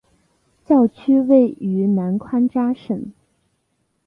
[0.65, 3.13] 教区位于南宽扎省。